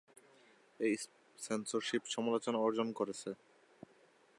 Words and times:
এই 0.79 0.93
সেন্সরশিপ 1.39 2.03
সমালোচনা 2.05 2.57
অর্জন 2.57 2.87
করেছে। 2.91 3.29